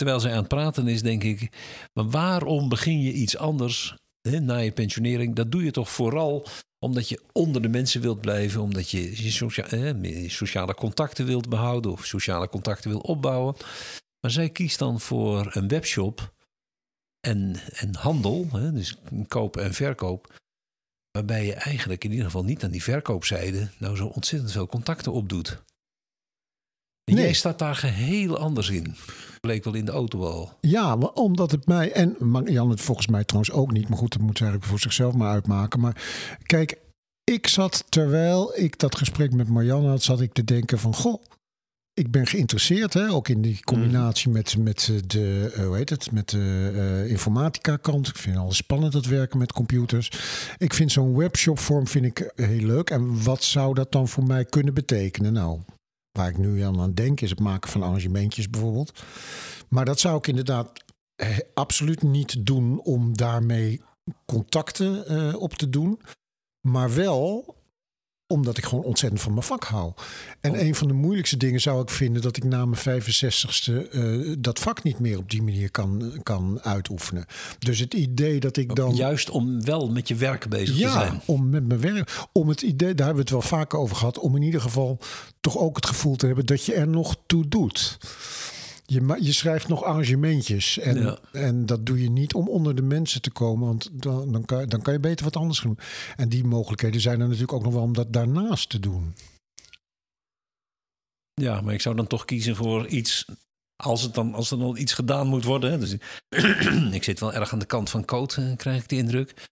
[0.00, 1.52] terwijl zij aan het praten is, denk ik,
[1.92, 3.94] maar waarom begin je iets anders
[4.28, 5.34] hè, na je pensionering?
[5.34, 6.46] Dat doe je toch vooral
[6.78, 11.90] omdat je onder de mensen wilt blijven, omdat je je sociale, sociale contacten wilt behouden
[11.92, 13.54] of sociale contacten wil opbouwen.
[14.20, 16.34] Maar zij kiest dan voor een webshop
[17.20, 18.96] en, en handel, hè, dus
[19.28, 20.34] koop en verkoop.
[21.10, 25.12] Waarbij je eigenlijk in ieder geval niet aan die verkoopzijde nou zo ontzettend veel contacten
[25.12, 25.62] opdoet.
[27.04, 27.24] nee.
[27.24, 28.96] jij staat daar geheel anders in
[29.40, 30.52] bleek wel in de auto al.
[30.60, 34.22] Ja, omdat het mij, en Jan het volgens mij trouwens ook niet, maar goed, dat
[34.22, 35.80] moet ze eigenlijk voor zichzelf maar uitmaken.
[35.80, 36.02] Maar
[36.46, 36.78] kijk,
[37.24, 41.22] ik zat terwijl ik dat gesprek met Marianne had, zat ik te denken van, goh,
[41.94, 44.34] ik ben geïnteresseerd, hè, ook in die combinatie mm.
[44.34, 48.08] met, met de, uh, hoe heet het, met de uh, informatica kant.
[48.08, 50.10] Ik vind het al spannend dat werken met computers.
[50.58, 52.90] Ik vind zo'n webshop vorm vind ik heel leuk.
[52.90, 55.32] En wat zou dat dan voor mij kunnen betekenen?
[55.32, 55.58] Nou,
[56.12, 59.02] Waar ik nu aan denk is het maken van arrangementjes bijvoorbeeld.
[59.68, 63.82] Maar dat zou ik inderdaad eh, absoluut niet doen om daarmee
[64.26, 66.00] contacten eh, op te doen.
[66.60, 67.54] Maar wel
[68.30, 69.92] omdat ik gewoon ontzettend van mijn vak hou.
[70.40, 70.60] En oh.
[70.60, 74.58] een van de moeilijkste dingen zou ik vinden dat ik na mijn 65ste uh, dat
[74.58, 77.26] vak niet meer op die manier kan, kan uitoefenen.
[77.58, 78.94] Dus het idee dat ik dan.
[78.94, 81.12] Juist om wel met je werk bezig ja, te zijn.
[81.12, 82.26] Ja, om met mijn werk.
[82.32, 84.18] Om het idee, daar hebben we het wel vaker over gehad.
[84.18, 84.98] Om in ieder geval
[85.40, 87.98] toch ook het gevoel te hebben dat je er nog toe doet.
[88.90, 90.78] Je, je schrijft nog arrangementjes.
[90.78, 93.66] En, en dat doe je niet om onder de mensen te komen.
[93.66, 95.78] Want dan, dan, kan, dan kan je beter wat anders doen.
[96.16, 99.14] En die mogelijkheden zijn er natuurlijk ook nog wel om dat daarnaast te doen.
[101.34, 103.24] Ja, maar ik zou dan toch kiezen voor iets.
[103.76, 105.70] Als, het dan, als er dan iets gedaan moet worden.
[105.70, 105.96] Hè, dus,
[106.98, 109.48] ik zit wel erg aan de kant van code, eh, krijg ik de indruk.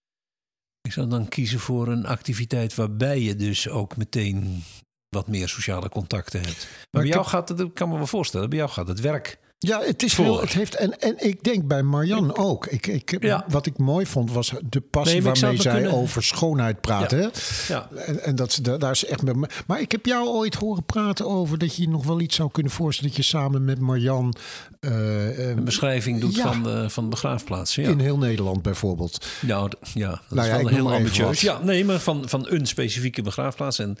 [0.81, 4.63] Ik zou dan kiezen voor een activiteit waarbij je dus ook meteen
[5.09, 6.67] wat meer sociale contacten hebt.
[6.91, 9.39] Maar, bij jou gaat het, dat kan me wel voorstellen, bij jou gaat het werk.
[9.61, 10.41] Ja, het is veel.
[10.41, 12.65] Het heeft, en, en ik denk bij Marianne ook.
[12.65, 17.11] Ik, ik, Wat ik mooi vond was de passie waarmee zij over schoonheid praat.
[17.11, 17.31] Ja.
[17.67, 17.89] ja.
[17.91, 19.23] En, en dat, daar is echt.
[19.67, 22.71] Maar ik heb jou ooit horen praten over dat je nog wel iets zou kunnen
[22.71, 23.11] voorstellen.
[23.11, 24.33] Dat je samen met Marianne.
[24.79, 27.75] Uh, een beschrijving doet van, de, van de begraafplaats.
[27.75, 27.89] Ja.
[27.89, 29.25] In heel Nederland bijvoorbeeld.
[29.41, 31.41] Nou, ja, dat nou is wel heel ambitieus.
[31.41, 33.79] Ja, nee, maar van, van een specifieke begraafplaats.
[33.79, 33.97] En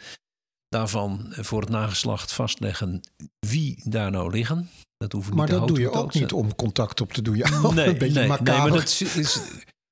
[0.69, 3.01] daarvan voor het nageslacht vastleggen
[3.39, 4.69] wie daar nou liggen.
[4.97, 7.37] Dat hoeven maar dat doe je ook niet om contact op te doen.
[7.37, 9.39] Ja, nee, een beetje nee, nee, maar dat is,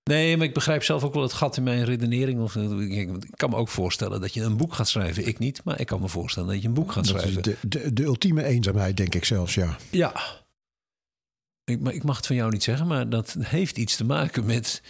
[0.04, 2.42] nee, maar ik begrijp zelf ook wel het gat in mijn redenering.
[2.42, 5.28] Of, ik kan me ook voorstellen dat je een boek gaat schrijven.
[5.28, 7.44] Ik niet, maar ik kan me voorstellen dat je een boek gaat dat schrijven.
[7.44, 9.78] de, de, de ultieme eenzaamheid, denk ik zelfs, ja.
[9.90, 10.14] Ja.
[11.64, 14.46] Ik, maar ik mag het van jou niet zeggen, maar dat heeft iets te maken
[14.46, 14.82] met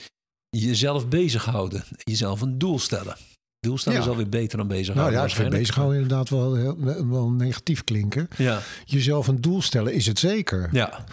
[0.49, 1.83] jezelf bezighouden.
[1.97, 3.17] Jezelf een doel stellen.
[3.59, 4.07] Doelstelling ja.
[4.07, 5.13] is alweer beter dan bezighouden.
[5.13, 8.27] Nou ja, ik vind bezighouden inderdaad wel, heel, wel negatief klinken.
[8.37, 8.59] Ja.
[8.85, 10.69] Jezelf een doel stellen is het zeker.
[10.71, 11.05] Ja.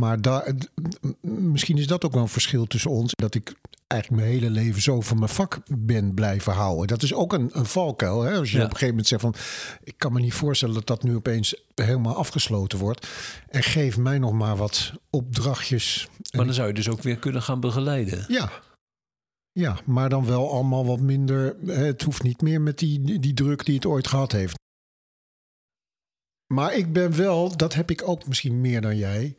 [0.00, 0.54] Maar daar,
[1.20, 3.12] misschien is dat ook wel een verschil tussen ons.
[3.14, 3.54] Dat ik
[3.86, 6.86] eigenlijk mijn hele leven zo van mijn vak ben blijven houden.
[6.86, 8.22] Dat is ook een, een valkuil.
[8.22, 8.38] Hè?
[8.38, 9.34] Als je op een gegeven moment zegt van...
[9.82, 13.06] ik kan me niet voorstellen dat dat nu opeens helemaal afgesloten wordt.
[13.48, 16.08] En geef mij nog maar wat opdrachtjes.
[16.36, 18.24] Maar dan zou je dus ook weer kunnen gaan begeleiden.
[18.28, 18.50] Ja,
[19.52, 21.56] ja, maar dan wel allemaal wat minder.
[21.66, 24.58] Het hoeft niet meer met die, die druk die het ooit gehad heeft.
[26.54, 29.36] Maar ik ben wel, dat heb ik ook misschien meer dan jij.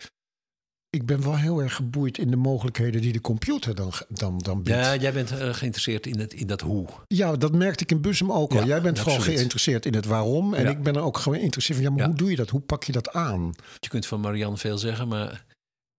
[0.90, 4.64] Ik ben wel heel erg geboeid in de mogelijkheden die de computer dan, dan, dan
[4.64, 4.78] biedt.
[4.78, 6.88] Ja, jij bent uh, geïnteresseerd in, het, in dat hoe.
[7.08, 8.66] Ja, dat merkte ik in Bussum ook al.
[8.66, 10.54] jij bent vooral geïnteresseerd in het waarom.
[10.54, 12.50] En ik ben er ook geïnteresseerd in, ja, maar hoe doe je dat?
[12.50, 13.52] Hoe pak je dat aan?
[13.80, 15.46] Je kunt van Marianne veel zeggen, maar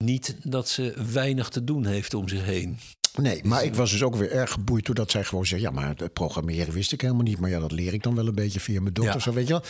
[0.04, 2.78] niet dat ze weinig te doen heeft om zich heen.
[3.12, 5.96] Nee, maar ik was dus ook weer erg geboeid doordat zij gewoon zei: Ja, maar
[5.96, 7.38] het programmeren wist ik helemaal niet.
[7.38, 9.20] Maar ja, dat leer ik dan wel een beetje via mijn dochter.
[9.20, 9.64] Zo, weet je wel.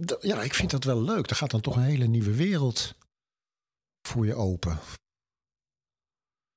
[0.00, 1.30] Dat, ja, ik vind dat wel leuk.
[1.30, 2.94] Er gaat dan toch een hele nieuwe wereld
[4.08, 4.78] voor je open.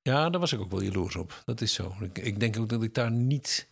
[0.02, 1.42] Ja, daar was ik ook wel jaloers op.
[1.46, 1.96] Dat is zo.
[2.02, 3.68] Ik, ik denk ook dat ik daar niet.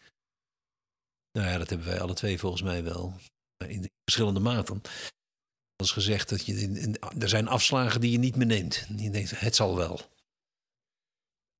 [1.32, 3.14] Nou ja, dat hebben wij alle twee volgens mij wel.
[3.68, 4.82] In verschillende maten.
[5.76, 6.54] Als gezegd dat je.
[6.54, 8.88] In, er zijn afslagen die je niet meer neemt.
[8.96, 10.02] Je denkt, het zal wel.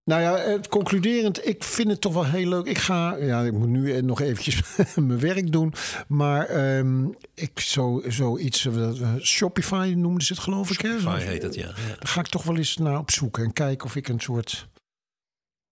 [0.08, 2.66] Nou ja, het concluderend, ik vind het toch wel heel leuk.
[2.66, 4.62] Ik ga, ja, ik moet nu nog eventjes
[4.96, 5.74] mijn werk doen.
[6.08, 10.80] Maar um, ik zo, zoiets, uh, Shopify noemden ze het geloof ik.
[10.80, 11.66] Shopify heet het, ja.
[11.66, 14.68] Daar ga ik toch wel eens naar op zoek en kijken of ik een soort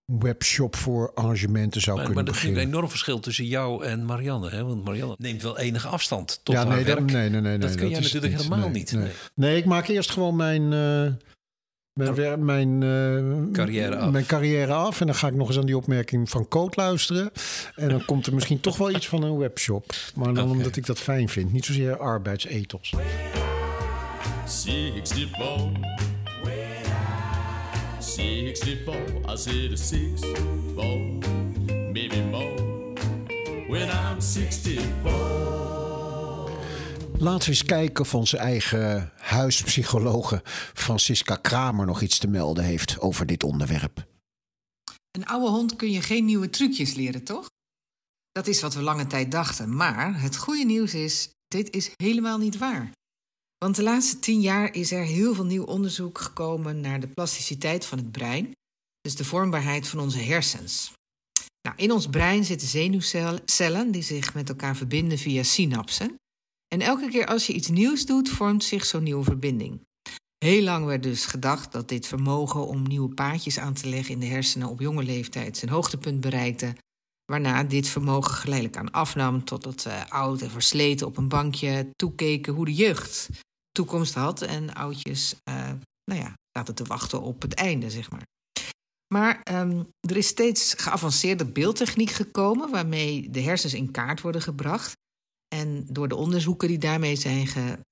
[0.05, 2.75] webshop voor arrangementen zou Maar, kunnen maar er is een beginnen.
[2.75, 4.49] enorm verschil tussen jou en Marianne.
[4.49, 4.63] Hè?
[4.63, 6.97] Want Marianne neemt wel enige afstand tot ja, haar nee, werk.
[6.97, 8.91] dat, nee, nee, nee, dat nee, kun jij natuurlijk helemaal Nee, niet.
[8.91, 9.03] Nee.
[9.03, 9.11] Nee.
[9.35, 11.13] Nee, ik maak eerst gewoon mijn, eh,
[11.95, 14.11] mijn, wer- mijn, eh, Carrière af.
[14.11, 14.99] mijn carrière af.
[14.99, 17.31] En dan ga ik nog eens aan die opmerking van Coot luisteren.
[17.75, 19.93] En dan komt er misschien toch wel iets van een webshop.
[20.15, 21.53] Maar dan omdat ik dat fijn vind.
[21.53, 22.93] Niet zozeer arbeidsethos.
[24.45, 25.69] 64.
[27.99, 28.95] 64,
[29.27, 31.19] I said a 64,
[31.93, 32.55] maybe more.
[33.67, 35.84] When I'm 64.
[37.17, 40.41] Laten we eens kijken of onze eigen huispsychologe
[40.73, 44.07] Francisca Kramer nog iets te melden heeft over dit onderwerp.
[45.11, 47.49] Een oude hond kun je geen nieuwe trucjes leren, toch?
[48.31, 49.75] Dat is wat we lange tijd dachten.
[49.75, 52.91] Maar het goede nieuws is, dit is helemaal niet waar.
[53.57, 57.85] Want de laatste tien jaar is er heel veel nieuw onderzoek gekomen naar de plasticiteit
[57.85, 58.51] van het brein.
[59.01, 60.91] Dus de vormbaarheid van onze hersens.
[61.61, 66.15] Nou, in ons brein zitten zenuwcellen die zich met elkaar verbinden via synapsen.
[66.75, 69.81] En elke keer als je iets nieuws doet, vormt zich zo'n nieuwe verbinding.
[70.37, 74.19] Heel lang werd dus gedacht dat dit vermogen om nieuwe paadjes aan te leggen in
[74.19, 76.75] de hersenen op jonge leeftijd zijn hoogtepunt bereikte.
[77.25, 82.65] Waarna dit vermogen geleidelijk aan afnam totdat oud en versleten op een bankje toekeken hoe
[82.65, 83.29] de jeugd
[83.71, 84.41] toekomst had.
[84.41, 85.71] En oudjes, eh,
[86.03, 88.23] nou ja, zaten te wachten op het einde, zeg maar.
[89.13, 94.93] Maar ehm, er is steeds geavanceerde beeldtechniek gekomen waarmee de hersens in kaart worden gebracht.
[95.47, 97.47] En door de onderzoeken die daarmee zijn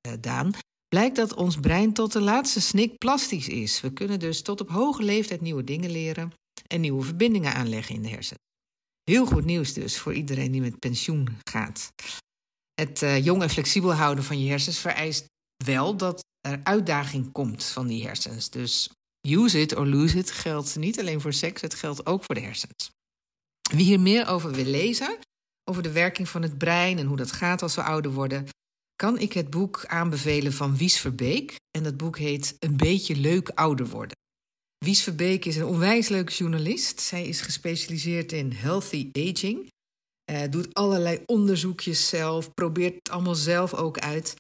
[0.07, 0.51] gedaan,
[0.87, 3.81] blijkt dat ons brein tot de laatste snik plastisch is.
[3.81, 6.33] We kunnen dus tot op hoge leeftijd nieuwe dingen leren
[6.67, 8.41] en nieuwe verbindingen aanleggen in de hersenen.
[9.03, 11.91] Heel goed nieuws dus voor iedereen die met pensioen gaat.
[12.73, 15.25] Het eh, jong en flexibel houden van je hersens vereist
[15.65, 18.49] wel dat er uitdaging komt van die hersens.
[18.49, 18.89] Dus
[19.27, 22.41] use it or lose it geldt niet alleen voor seks, het geldt ook voor de
[22.41, 22.91] hersens.
[23.71, 25.17] Wie hier meer over wil lezen,
[25.63, 28.47] over de werking van het brein en hoe dat gaat als we ouder worden,
[28.95, 31.55] kan ik het boek aanbevelen van Wies Verbeek.
[31.77, 34.17] En dat boek heet Een beetje leuk ouder worden.
[34.77, 37.01] Wies Verbeek is een onwijs leuke journalist.
[37.01, 39.71] Zij is gespecialiseerd in healthy aging.
[40.23, 44.35] Eh, doet allerlei onderzoekjes zelf, probeert het allemaal zelf ook uit.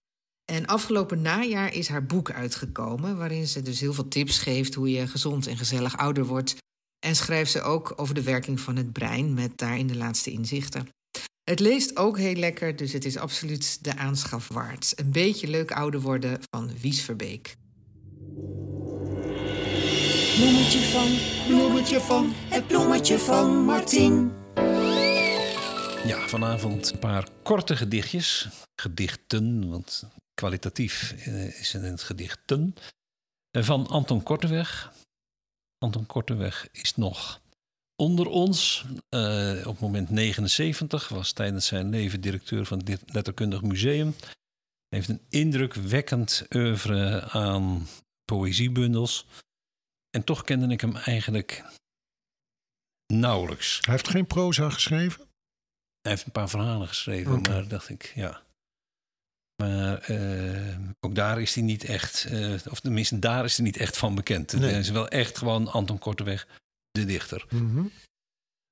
[0.51, 4.91] En afgelopen najaar is haar boek uitgekomen, waarin ze dus heel veel tips geeft hoe
[4.91, 6.55] je gezond en gezellig ouder wordt.
[7.05, 10.87] En schrijft ze ook over de werking van het brein met daarin de laatste inzichten.
[11.43, 14.93] Het leest ook heel lekker, dus het is absoluut de aanschaf waard.
[14.95, 17.55] Een beetje leuk ouder worden van Wies Verbeek.
[20.35, 24.31] Bloemetje van, bloemetje van, het bloemetje van Martien.
[26.05, 28.47] Ja, vanavond een paar korte gedichtjes.
[28.75, 30.03] Gedichten, want
[30.33, 32.75] kwalitatief eh, is het in het gedichten.
[33.51, 34.93] Eh, Van Anton Korteweg.
[35.77, 37.41] Anton Korteweg is nog
[37.95, 38.85] onder ons.
[39.09, 44.15] Eh, op het moment 79 was tijdens zijn leven directeur van dit letterkundig museum.
[44.89, 47.87] Hij heeft een indrukwekkend oeuvre aan
[48.25, 49.25] poëziebundels.
[50.09, 51.63] En toch kende ik hem eigenlijk
[53.13, 53.79] nauwelijks.
[53.81, 55.21] Hij heeft geen proza geschreven?
[56.01, 58.41] Hij heeft een paar verhalen geschreven, maar dacht ik, ja.
[59.55, 63.77] Maar eh, ook daar is hij niet echt, eh, of tenminste, daar is hij niet
[63.77, 64.53] echt van bekend.
[64.53, 64.69] Nee.
[64.69, 66.47] Hij is wel echt gewoon Anton Korteweg,
[66.93, 67.45] de dichter.
[67.49, 67.85] Mhm.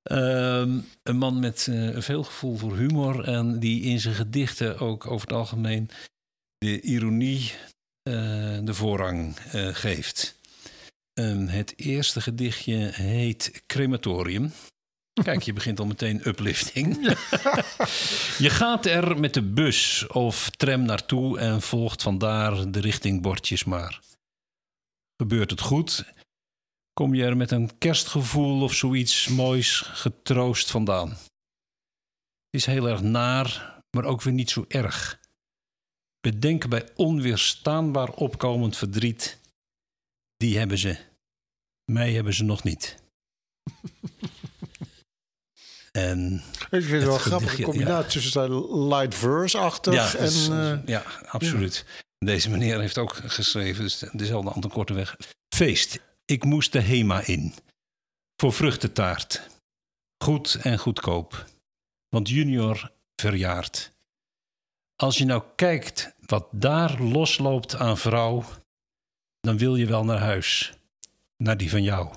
[0.02, 5.06] Ehm, een man met eh, veel gevoel voor humor en die in zijn gedichten ook
[5.06, 5.90] over het algemeen
[6.58, 7.52] de ironie
[8.02, 8.14] eh,
[8.62, 10.38] de voorrang eh, geeft.
[11.12, 14.52] Ehm, het eerste gedichtje heet Crematorium.
[15.22, 16.96] Kijk, je begint al meteen uplifting.
[18.44, 24.00] je gaat er met de bus of tram naartoe en volgt vandaar de richtingbordjes maar.
[25.16, 26.04] Gebeurt het goed,
[26.92, 31.08] kom je er met een kerstgevoel of zoiets moois getroost vandaan.
[31.08, 35.20] Het is heel erg naar, maar ook weer niet zo erg.
[36.20, 39.38] Bedenk bij onweerstaanbaar opkomend verdriet.
[40.36, 40.96] Die hebben ze.
[41.92, 42.96] Mij hebben ze nog niet.
[45.92, 50.80] En Ik vind het wel een grappige combinatie tussen zijn light verse-achtig ja, en...
[50.80, 51.84] eh, ja, absoluut.
[52.18, 55.16] Deze meneer heeft ook geschreven, dus dezelfde Anton Korteweg.
[55.54, 56.00] Feest,
[56.32, 57.54] ik moest de HEMA in.
[58.36, 59.48] Voor vruchtentaart.
[60.24, 61.44] Goed en goedkoop.
[62.08, 63.92] Want junior verjaart.
[64.96, 68.44] Als je nou kijkt wat daar losloopt aan vrouw...
[69.40, 70.72] dan wil je wel naar huis.
[71.36, 72.14] Naar die van jou.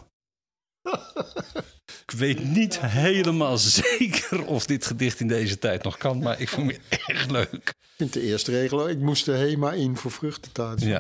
[2.06, 6.50] Ik weet niet helemaal zeker of dit gedicht in deze tijd nog kan, maar ik
[6.50, 7.54] vond het echt leuk.
[7.54, 10.82] Ik vind de eerste regel, ik moest de HEMA in voor vruchtentaart.
[10.82, 11.00] Ja.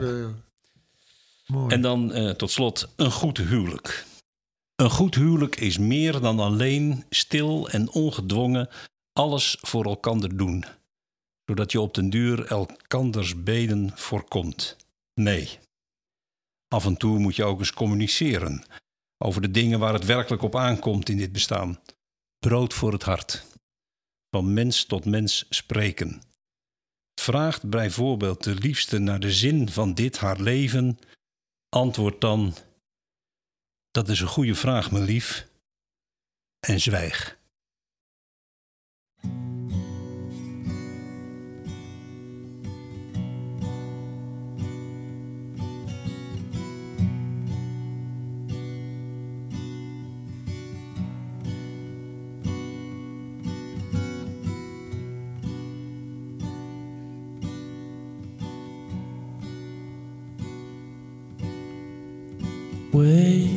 [1.67, 4.05] En dan eh, tot slot een goed huwelijk.
[4.75, 8.69] Een goed huwelijk is meer dan alleen stil en ongedwongen
[9.13, 10.65] alles voor elkander doen,
[11.45, 14.75] zodat je op den duur elkanders beden voorkomt.
[15.13, 15.59] Nee.
[16.67, 18.63] Af en toe moet je ook eens communiceren
[19.17, 21.79] over de dingen waar het werkelijk op aankomt in dit bestaan.
[22.39, 23.45] Brood voor het hart.
[24.29, 26.21] Van mens tot mens spreken.
[27.21, 30.99] Vraagt bijvoorbeeld de liefste naar de zin van dit haar leven,
[31.75, 32.53] antwoord dan:
[33.91, 35.47] Dat is een goede vraag, mijn lief.
[36.59, 37.37] En zwijg.
[62.95, 63.49] Wake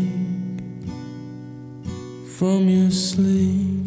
[2.36, 3.86] from your sleep,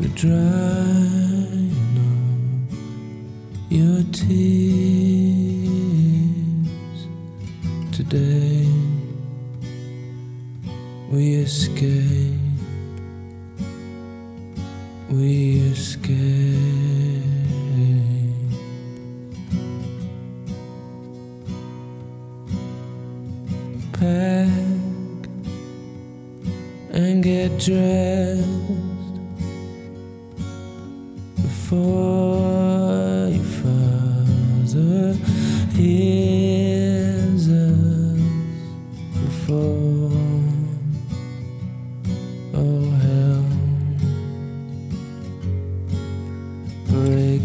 [0.00, 1.23] the drying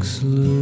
[0.04, 0.59] Slow.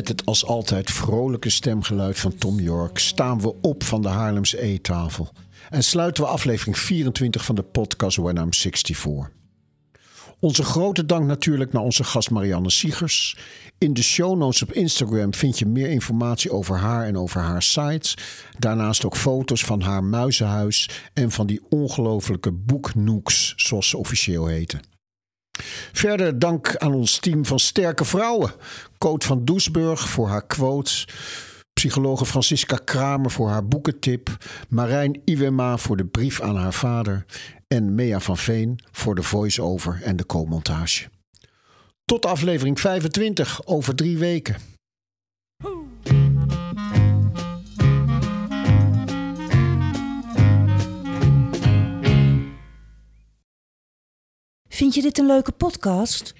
[0.00, 4.60] Met het als altijd vrolijke stemgeluid van Tom York staan we op van de Haarlemse
[4.60, 5.28] eettafel.
[5.70, 9.30] En sluiten we aflevering 24 van de podcast When I'm 64.
[10.38, 13.36] Onze grote dank natuurlijk naar onze gast Marianne Siegers.
[13.78, 17.62] In de show notes op Instagram vind je meer informatie over haar en over haar
[17.62, 18.16] sites.
[18.58, 24.80] Daarnaast ook foto's van haar muizenhuis en van die ongelofelijke boeknoeks, zoals ze officieel heten.
[25.92, 28.52] Verder dank aan ons team van sterke vrouwen.
[28.98, 31.08] Coot van Doesburg voor haar quotes.
[31.72, 34.36] Psychologe Francisca Kramer voor haar boekentip.
[34.68, 37.24] Marijn Iwema voor de brief aan haar vader.
[37.68, 41.08] En Mea van Veen voor de voice-over en de co-montage.
[42.04, 44.56] Tot aflevering 25 over drie weken.
[54.80, 56.34] Vind je dit een leuke podcast?